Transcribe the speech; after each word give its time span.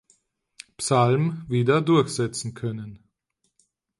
Psalm 0.79 1.45
wieder 1.47 1.79
durchsetzen 1.79 2.55
können. 2.55 3.03